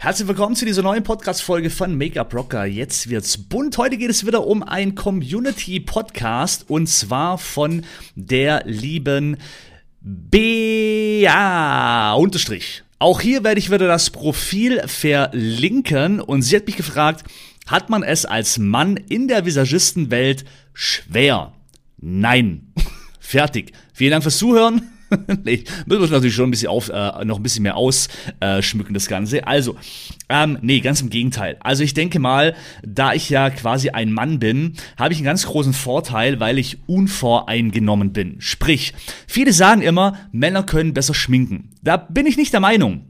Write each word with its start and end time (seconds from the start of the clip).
Herzlich 0.00 0.28
willkommen 0.28 0.54
zu 0.54 0.64
dieser 0.64 0.82
neuen 0.82 1.02
Podcast-Folge 1.02 1.70
von 1.70 1.98
Make-up 1.98 2.32
Rocker. 2.32 2.64
Jetzt 2.64 3.08
wird's 3.08 3.36
bunt. 3.36 3.76
Heute 3.78 3.96
geht 3.96 4.10
es 4.10 4.24
wieder 4.24 4.46
um 4.46 4.62
ein 4.62 4.94
Community-Podcast 4.94 6.70
und 6.70 6.88
zwar 6.88 7.36
von 7.36 7.84
der 8.14 8.62
lieben 8.64 9.38
Bea 10.00 11.32
Unterstrich. 12.12 12.84
Auch 13.00 13.20
hier 13.20 13.42
werde 13.42 13.58
ich 13.58 13.72
wieder 13.72 13.88
das 13.88 14.10
Profil 14.10 14.86
verlinken 14.86 16.20
und 16.20 16.42
sie 16.42 16.54
hat 16.54 16.66
mich 16.66 16.76
gefragt, 16.76 17.24
hat 17.66 17.90
man 17.90 18.04
es 18.04 18.24
als 18.24 18.56
Mann 18.56 18.96
in 19.08 19.26
der 19.26 19.46
Visagistenwelt 19.46 20.44
schwer? 20.74 21.54
Nein. 21.96 22.72
Fertig. 23.18 23.72
Vielen 23.92 24.12
Dank 24.12 24.22
fürs 24.22 24.38
Zuhören. 24.38 24.92
nee, 25.44 25.64
müssen 25.86 26.02
wir 26.02 26.08
natürlich 26.08 26.34
schon 26.34 26.48
ein 26.48 26.50
bisschen 26.50 26.68
auf, 26.68 26.88
äh, 26.88 27.24
noch 27.24 27.36
ein 27.36 27.42
bisschen 27.42 27.62
mehr 27.62 27.76
ausschmücken, 27.76 28.94
das 28.94 29.08
Ganze. 29.08 29.46
Also, 29.46 29.76
ähm, 30.28 30.58
nee, 30.60 30.80
ganz 30.80 31.00
im 31.00 31.10
Gegenteil. 31.10 31.56
Also 31.60 31.82
ich 31.82 31.94
denke 31.94 32.18
mal, 32.18 32.54
da 32.82 33.12
ich 33.12 33.30
ja 33.30 33.50
quasi 33.50 33.90
ein 33.90 34.12
Mann 34.12 34.38
bin, 34.38 34.74
habe 34.98 35.12
ich 35.12 35.18
einen 35.18 35.26
ganz 35.26 35.46
großen 35.46 35.72
Vorteil, 35.72 36.40
weil 36.40 36.58
ich 36.58 36.78
unvoreingenommen 36.86 38.12
bin. 38.12 38.36
Sprich, 38.40 38.92
viele 39.26 39.52
sagen 39.52 39.82
immer, 39.82 40.18
Männer 40.32 40.62
können 40.62 40.94
besser 40.94 41.14
schminken. 41.14 41.70
Da 41.82 41.96
bin 41.96 42.26
ich 42.26 42.36
nicht 42.36 42.52
der 42.52 42.60
Meinung. 42.60 43.07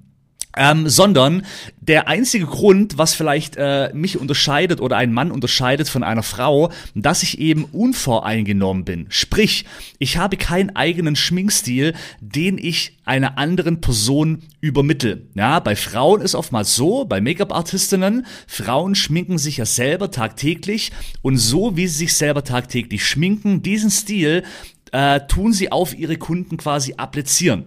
Ähm, 0.58 0.88
sondern 0.88 1.42
der 1.80 2.08
einzige 2.08 2.46
Grund, 2.46 2.98
was 2.98 3.14
vielleicht 3.14 3.56
äh, 3.56 3.90
mich 3.94 4.18
unterscheidet 4.18 4.80
oder 4.80 4.96
einen 4.96 5.12
Mann 5.12 5.30
unterscheidet 5.30 5.88
von 5.88 6.02
einer 6.02 6.24
Frau, 6.24 6.70
dass 6.94 7.22
ich 7.22 7.38
eben 7.38 7.64
unvoreingenommen 7.64 8.84
bin. 8.84 9.06
Sprich, 9.08 9.64
ich 9.98 10.16
habe 10.16 10.36
keinen 10.36 10.74
eigenen 10.74 11.16
Schminkstil, 11.16 11.94
den 12.20 12.58
ich 12.58 12.98
einer 13.04 13.38
anderen 13.38 13.80
Person 13.80 14.42
übermittel. 14.60 15.28
Ja, 15.34 15.60
bei 15.60 15.76
Frauen 15.76 16.20
ist 16.20 16.34
oftmals 16.34 16.74
so, 16.74 17.04
bei 17.04 17.20
Make-up-Artistinnen, 17.20 18.26
Frauen 18.46 18.94
schminken 18.94 19.38
sich 19.38 19.58
ja 19.58 19.64
selber 19.64 20.10
tagtäglich 20.10 20.92
und 21.22 21.38
so 21.38 21.76
wie 21.76 21.86
sie 21.86 21.98
sich 21.98 22.14
selber 22.14 22.44
tagtäglich 22.44 23.06
schminken, 23.06 23.62
diesen 23.62 23.90
Stil 23.90 24.42
äh, 24.92 25.20
tun 25.26 25.52
sie 25.52 25.72
auf 25.72 25.96
ihre 25.96 26.16
Kunden 26.16 26.56
quasi 26.56 26.94
applizieren. 26.96 27.66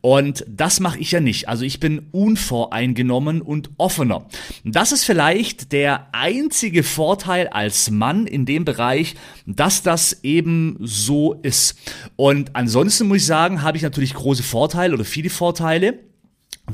Und 0.00 0.44
das 0.48 0.80
mache 0.80 0.98
ich 0.98 1.12
ja 1.12 1.20
nicht. 1.20 1.48
Also 1.48 1.64
ich 1.64 1.80
bin 1.80 2.06
unvoreingenommen 2.12 3.42
und 3.42 3.70
offener. 3.78 4.26
Das 4.64 4.92
ist 4.92 5.04
vielleicht 5.04 5.72
der 5.72 6.08
einzige 6.12 6.82
Vorteil 6.82 7.48
als 7.48 7.90
Mann 7.90 8.26
in 8.26 8.46
dem 8.46 8.64
Bereich, 8.64 9.14
dass 9.46 9.82
das 9.82 10.22
eben 10.22 10.76
so 10.80 11.34
ist. 11.42 11.76
Und 12.16 12.56
ansonsten 12.56 13.08
muss 13.08 13.18
ich 13.18 13.26
sagen, 13.26 13.62
habe 13.62 13.76
ich 13.76 13.82
natürlich 13.82 14.14
große 14.14 14.42
Vorteile 14.42 14.94
oder 14.94 15.04
viele 15.04 15.30
Vorteile 15.30 16.09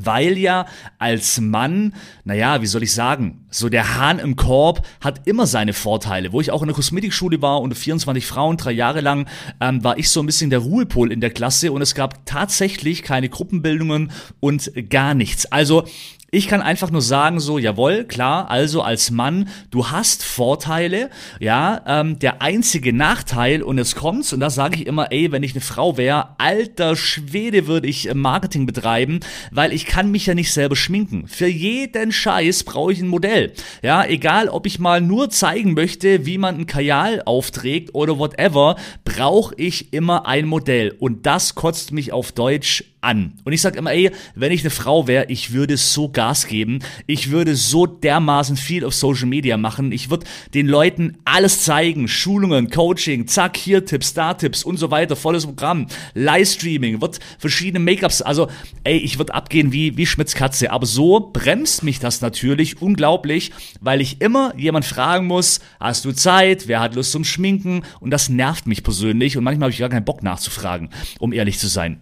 weil 0.05 0.37
ja 0.37 0.65
als 0.97 1.39
Mann, 1.39 1.93
naja, 2.23 2.61
wie 2.61 2.67
soll 2.67 2.83
ich 2.83 2.93
sagen, 2.93 3.45
so 3.49 3.69
der 3.69 3.97
Hahn 3.97 4.19
im 4.19 4.35
Korb 4.35 4.85
hat 5.01 5.27
immer 5.27 5.47
seine 5.47 5.73
Vorteile. 5.73 6.31
Wo 6.31 6.41
ich 6.41 6.51
auch 6.51 6.61
in 6.61 6.67
der 6.67 6.75
Kosmetikschule 6.75 7.41
war 7.41 7.61
und 7.61 7.75
24 7.75 8.25
Frauen, 8.25 8.57
drei 8.57 8.71
Jahre 8.71 9.01
lang, 9.01 9.27
ähm, 9.61 9.83
war 9.83 9.97
ich 9.97 10.09
so 10.09 10.21
ein 10.21 10.25
bisschen 10.25 10.49
der 10.49 10.59
Ruhepol 10.59 11.11
in 11.11 11.21
der 11.21 11.29
Klasse 11.29 11.71
und 11.71 11.81
es 11.81 11.95
gab 11.95 12.25
tatsächlich 12.25 13.03
keine 13.03 13.29
Gruppenbildungen 13.29 14.11
und 14.39 14.71
gar 14.89 15.13
nichts. 15.13 15.45
Also 15.51 15.85
ich 16.29 16.49
kann 16.49 16.61
einfach 16.61 16.91
nur 16.91 17.01
sagen, 17.01 17.39
so, 17.39 17.57
jawohl, 17.57 18.03
klar, 18.03 18.51
also 18.51 18.81
als 18.81 19.11
Mann, 19.11 19.47
du 19.71 19.91
hast 19.91 20.25
Vorteile, 20.25 21.09
ja, 21.39 21.81
ähm, 21.87 22.19
der 22.19 22.41
einzige 22.41 22.91
Nachteil, 22.91 23.63
und 23.63 23.77
es 23.77 23.95
kommt's, 23.95 24.33
und 24.33 24.41
da 24.41 24.49
sage 24.49 24.75
ich 24.75 24.87
immer, 24.87 25.13
ey, 25.13 25.31
wenn 25.31 25.43
ich 25.43 25.53
eine 25.53 25.61
Frau 25.61 25.95
wäre, 25.95 26.35
alter 26.37 26.97
Schwede 26.97 27.65
würde 27.67 27.87
ich 27.87 28.09
äh, 28.09 28.13
Marketing 28.13 28.65
betreiben, 28.65 29.21
weil 29.51 29.71
ich 29.71 29.85
kann 29.85 30.11
mich 30.11 30.25
ja 30.25 30.35
nicht 30.35 30.51
selber 30.51 30.75
schminken. 30.75 31.27
Für 31.29 31.47
jeden 31.47 32.11
Scheiß 32.11 32.65
brauche 32.65 32.91
ich 32.91 32.99
ein 32.99 33.07
Modell. 33.07 33.53
Ja, 33.81 34.03
egal, 34.03 34.49
ob 34.49 34.65
ich 34.65 34.79
mal 34.79 34.99
nur 34.99 35.29
zeigen 35.29 35.75
möchte, 35.75 36.25
wie 36.25 36.37
man 36.37 36.55
ein 36.59 36.67
Kajal 36.67 37.21
aufträgt 37.23 37.95
oder 37.95 38.19
whatever, 38.19 38.75
brauche 39.05 39.55
ich 39.55 39.93
immer 39.93 40.27
ein 40.27 40.45
Modell. 40.45 40.93
Und 40.99 41.25
das 41.25 41.55
kotzt 41.55 41.93
mich 41.93 42.11
auf 42.11 42.33
Deutsch 42.33 42.83
an. 43.07 43.33
Und 43.45 43.53
ich 43.53 43.61
sage 43.61 43.79
immer, 43.79 43.93
ey, 43.93 44.11
wenn 44.35 44.51
ich 44.51 44.61
eine 44.61 44.69
Frau 44.69 45.07
wäre, 45.07 45.25
ich 45.29 45.53
würde 45.53 45.77
so 45.77 46.09
Gas 46.09 46.45
geben. 46.45 46.79
Ich 47.07 47.31
würde 47.31 47.55
so 47.55 47.85
dermaßen 47.85 48.57
viel 48.57 48.83
auf 48.83 48.93
Social 48.93 49.27
Media 49.27 49.55
machen. 49.55 49.93
Ich 49.93 50.09
würde 50.09 50.27
den 50.53 50.67
Leuten 50.67 51.17
alles 51.23 51.63
zeigen. 51.63 52.09
Schulungen, 52.09 52.69
Coaching, 52.69 53.25
zack, 53.27 53.55
hier 53.55 53.85
Tipps, 53.85 54.13
da 54.13 54.33
Tipps 54.33 54.63
und 54.63 54.77
so 54.77 54.91
weiter. 54.91 55.15
Volles 55.15 55.45
Programm. 55.45 55.87
Livestreaming, 56.15 57.01
wird 57.01 57.19
verschiedene 57.39 57.79
Make-ups. 57.83 58.21
Also, 58.21 58.49
ey, 58.83 58.97
ich 58.97 59.17
würde 59.17 59.33
abgehen 59.33 59.71
wie, 59.71 59.95
wie 59.95 60.05
Schmitz 60.05 60.35
Katze. 60.35 60.71
Aber 60.71 60.85
so 60.85 61.31
bremst 61.31 61.83
mich 61.83 61.99
das 61.99 62.19
natürlich 62.19 62.81
unglaublich, 62.81 63.51
weil 63.79 64.01
ich 64.01 64.19
immer 64.19 64.53
jemand 64.57 64.83
fragen 64.83 65.27
muss, 65.27 65.61
hast 65.79 66.03
du 66.03 66.11
Zeit? 66.11 66.67
Wer 66.67 66.81
hat 66.81 66.95
Lust 66.95 67.13
zum 67.13 67.23
Schminken? 67.23 67.83
Und 68.01 68.11
das 68.11 68.27
nervt 68.27 68.67
mich 68.67 68.83
persönlich. 68.83 69.37
Und 69.37 69.45
manchmal 69.45 69.67
habe 69.67 69.73
ich 69.73 69.79
gar 69.79 69.89
keinen 69.89 70.05
Bock 70.05 70.23
nachzufragen, 70.23 70.89
um 71.19 71.31
ehrlich 71.31 71.57
zu 71.57 71.67
sein. 71.67 72.01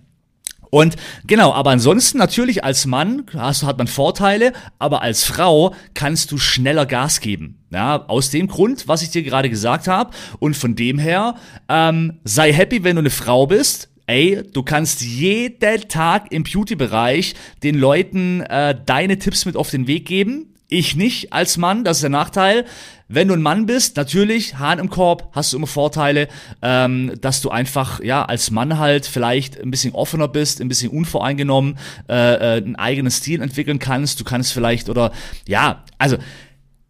Und 0.76 0.98
genau, 1.26 1.54
aber 1.54 1.70
ansonsten 1.70 2.18
natürlich 2.18 2.66
als 2.66 2.86
Mann 2.86 3.24
hast, 3.34 3.64
hat 3.64 3.78
man 3.78 3.88
Vorteile, 3.88 4.52
aber 4.78 5.02
als 5.02 5.24
Frau 5.24 5.74
kannst 5.94 6.34
du 6.34 6.38
schneller 6.38 6.86
Gas 6.86 7.22
geben. 7.22 7.64
Ja, 7.72 8.04
aus 8.08 8.30
dem 8.30 8.48
Grund, 8.48 8.86
was 8.86 9.02
ich 9.02 9.10
dir 9.10 9.24
gerade 9.24 9.50
gesagt 9.50 9.88
habe. 9.88 10.12
Und 10.40 10.58
von 10.58 10.76
dem 10.76 11.00
her, 11.00 11.36
ähm, 11.70 12.20
sei 12.26 12.52
happy, 12.52 12.84
wenn 12.84 12.98
du 12.98 13.04
eine 13.04 13.10
Frau 13.10 13.48
bist. 13.48 13.88
Ey, 14.06 14.44
du 14.52 14.64
kannst 14.64 15.02
jeden 15.02 15.88
Tag 15.88 16.34
im 16.34 16.44
Beauty-Bereich 16.44 17.36
den 17.64 17.76
Leuten 17.76 18.42
äh, 18.42 18.76
deine 18.86 19.18
Tipps 19.18 19.46
mit 19.46 19.56
auf 19.56 19.70
den 19.70 19.88
Weg 19.88 20.06
geben. 20.06 20.55
Ich 20.68 20.96
nicht 20.96 21.32
als 21.32 21.58
Mann, 21.58 21.84
das 21.84 21.98
ist 21.98 22.02
der 22.02 22.10
Nachteil. 22.10 22.66
Wenn 23.08 23.28
du 23.28 23.36
ein 23.36 23.42
Mann 23.42 23.68
bist, 23.68 23.98
natürlich, 23.98 24.58
Hahn 24.58 24.80
im 24.80 24.90
Korb, 24.90 25.30
hast 25.32 25.54
du 25.54 25.58
immer 25.58 25.68
Vorteile, 25.68 26.28
ähm, 26.64 27.14
dass 27.22 27.42
du 27.42 27.52
einfach, 27.52 28.02
ja, 28.02 28.26
als 28.26 28.50
Mann 28.50 28.80
halt 28.80 29.06
vielleicht 29.06 29.62
ein 29.62 29.70
bisschen 29.70 29.94
offener 29.94 30.28
bist, 30.28 30.60
ein 30.60 30.68
bisschen 30.68 30.90
unvoreingenommen, 30.90 31.78
äh, 32.10 32.14
äh, 32.16 32.58
einen 32.58 32.76
eigenen 32.78 33.12
Stil 33.12 33.44
entwickeln 33.44 33.78
kannst. 33.78 34.20
Du 34.20 34.24
kannst 34.24 34.54
vielleicht, 34.54 34.90
oder, 34.90 35.12
ja, 35.48 35.84
also, 36.00 36.18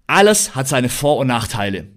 alles 0.08 0.56
hat 0.56 0.70
seine 0.70 0.88
Vor- 0.88 1.18
und 1.18 1.28
Nachteile. 1.28 1.88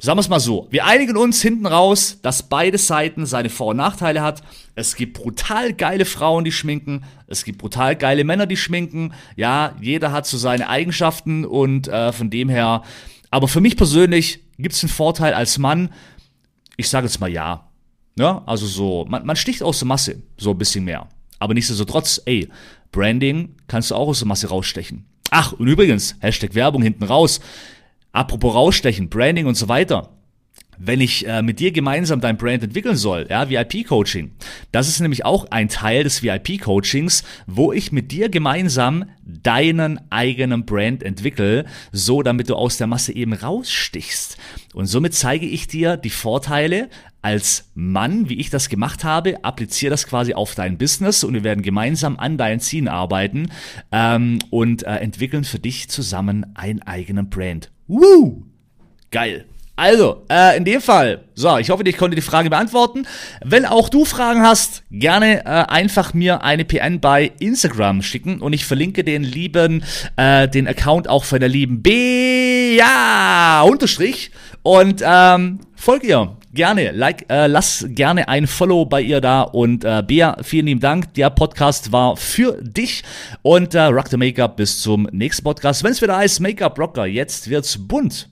Sagen 0.00 0.16
wir 0.16 0.20
es 0.20 0.28
mal 0.28 0.38
so, 0.38 0.68
wir 0.70 0.86
einigen 0.86 1.16
uns 1.16 1.42
hinten 1.42 1.66
raus, 1.66 2.18
dass 2.22 2.44
beide 2.44 2.78
Seiten 2.78 3.26
seine 3.26 3.50
Vor- 3.50 3.68
und 3.68 3.78
Nachteile 3.78 4.22
hat. 4.22 4.42
Es 4.76 4.94
gibt 4.94 5.14
brutal 5.14 5.72
geile 5.72 6.04
Frauen, 6.04 6.44
die 6.44 6.52
schminken. 6.52 7.02
Es 7.26 7.44
gibt 7.44 7.58
brutal 7.58 7.96
geile 7.96 8.22
Männer, 8.22 8.46
die 8.46 8.56
schminken. 8.56 9.12
Ja, 9.34 9.74
jeder 9.80 10.12
hat 10.12 10.24
so 10.24 10.38
seine 10.38 10.68
Eigenschaften 10.68 11.44
und 11.44 11.88
äh, 11.88 12.12
von 12.12 12.30
dem 12.30 12.48
her. 12.48 12.82
Aber 13.32 13.48
für 13.48 13.60
mich 13.60 13.76
persönlich 13.76 14.38
gibt 14.56 14.72
es 14.72 14.84
einen 14.84 14.90
Vorteil 14.90 15.34
als 15.34 15.58
Mann. 15.58 15.90
Ich 16.76 16.88
sage 16.88 17.08
jetzt 17.08 17.18
mal 17.18 17.28
ja. 17.28 17.68
Ja, 18.16 18.44
also 18.46 18.66
so, 18.66 19.04
man, 19.08 19.26
man 19.26 19.34
sticht 19.34 19.64
aus 19.64 19.80
der 19.80 19.88
Masse 19.88 20.22
so 20.36 20.50
ein 20.50 20.58
bisschen 20.58 20.84
mehr. 20.84 21.08
Aber 21.40 21.54
nichtsdestotrotz, 21.54 22.22
ey, 22.24 22.48
Branding 22.92 23.56
kannst 23.66 23.90
du 23.90 23.96
auch 23.96 24.06
aus 24.06 24.20
der 24.20 24.28
Masse 24.28 24.48
rausstechen. 24.48 25.06
Ach, 25.30 25.54
und 25.54 25.66
übrigens, 25.66 26.14
Hashtag 26.20 26.54
Werbung 26.54 26.82
hinten 26.82 27.02
raus. 27.02 27.40
Apropos 28.18 28.52
rausstechen, 28.52 29.08
Branding 29.10 29.46
und 29.46 29.54
so 29.54 29.68
weiter. 29.68 30.08
Wenn 30.76 31.00
ich 31.00 31.24
äh, 31.28 31.40
mit 31.40 31.60
dir 31.60 31.70
gemeinsam 31.70 32.20
dein 32.20 32.36
Brand 32.36 32.64
entwickeln 32.64 32.96
soll, 32.96 33.28
ja, 33.30 33.48
VIP-Coaching, 33.48 34.32
das 34.72 34.88
ist 34.88 34.98
nämlich 34.98 35.24
auch 35.24 35.52
ein 35.52 35.68
Teil 35.68 36.02
des 36.02 36.24
VIP-Coachings, 36.24 37.22
wo 37.46 37.72
ich 37.72 37.92
mit 37.92 38.10
dir 38.10 38.28
gemeinsam 38.28 39.04
deinen 39.22 40.00
eigenen 40.10 40.66
Brand 40.66 41.04
entwickle, 41.04 41.64
so 41.92 42.22
damit 42.22 42.50
du 42.50 42.56
aus 42.56 42.76
der 42.76 42.88
Masse 42.88 43.14
eben 43.14 43.34
rausstichst. 43.34 44.36
Und 44.74 44.86
somit 44.86 45.14
zeige 45.14 45.46
ich 45.46 45.68
dir 45.68 45.96
die 45.96 46.10
Vorteile 46.10 46.88
als 47.22 47.70
Mann, 47.76 48.28
wie 48.28 48.40
ich 48.40 48.50
das 48.50 48.68
gemacht 48.68 49.04
habe, 49.04 49.44
appliziere 49.44 49.90
das 49.90 50.08
quasi 50.08 50.34
auf 50.34 50.56
dein 50.56 50.76
Business 50.76 51.22
und 51.22 51.34
wir 51.34 51.44
werden 51.44 51.62
gemeinsam 51.62 52.16
an 52.16 52.36
deinen 52.36 52.58
Zielen 52.58 52.88
arbeiten 52.88 53.52
ähm, 53.92 54.40
und 54.50 54.82
äh, 54.82 54.96
entwickeln 54.96 55.44
für 55.44 55.60
dich 55.60 55.88
zusammen 55.88 56.46
einen 56.56 56.82
eigenen 56.82 57.30
Brand. 57.30 57.70
Woo! 57.88 58.44
Geil. 59.10 59.46
Also, 59.74 60.24
äh, 60.28 60.56
in 60.56 60.64
dem 60.64 60.80
Fall, 60.80 61.24
so, 61.34 61.56
ich 61.56 61.70
hoffe, 61.70 61.84
ich 61.86 61.96
konnte 61.96 62.16
die 62.16 62.20
Frage 62.22 62.50
beantworten. 62.50 63.06
Wenn 63.44 63.64
auch 63.64 63.88
du 63.88 64.04
Fragen 64.04 64.42
hast, 64.42 64.82
gerne 64.90 65.46
äh, 65.46 65.48
einfach 65.48 66.14
mir 66.14 66.42
eine 66.42 66.64
PN 66.64 66.98
bei 67.00 67.30
Instagram 67.38 68.02
schicken 68.02 68.40
und 68.40 68.52
ich 68.52 68.66
verlinke 68.66 69.04
den 69.04 69.22
lieben, 69.22 69.84
äh, 70.16 70.48
den 70.48 70.66
Account 70.66 71.08
auch 71.08 71.24
von 71.24 71.38
der 71.38 71.48
lieben 71.48 71.80
B, 71.80 72.76
ja, 72.76 73.62
Unterstrich 73.62 74.32
und 74.62 75.00
ähm, 75.04 75.60
folge 75.76 76.08
ihr 76.08 76.37
gerne, 76.52 76.92
like, 76.92 77.26
äh, 77.30 77.46
lass 77.46 77.84
gerne 77.88 78.28
ein 78.28 78.46
Follow 78.46 78.84
bei 78.84 79.02
ihr 79.02 79.20
da 79.20 79.42
und 79.42 79.84
äh, 79.84 80.02
Bea, 80.06 80.36
vielen 80.42 80.66
lieben 80.66 80.80
Dank. 80.80 81.14
Der 81.14 81.30
Podcast 81.30 81.92
war 81.92 82.16
für 82.16 82.58
dich 82.62 83.02
und 83.42 83.74
äh, 83.74 83.82
Rock 83.82 84.08
the 84.08 84.16
Make-up 84.16 84.56
bis 84.56 84.80
zum 84.80 85.08
nächsten 85.12 85.44
Podcast. 85.44 85.84
Wenn 85.84 85.92
es 85.92 86.02
wieder 86.02 86.16
heißt 86.16 86.40
Make-up 86.40 86.78
Rocker, 86.78 87.06
jetzt 87.06 87.50
wird's 87.50 87.76
bunt. 87.78 88.28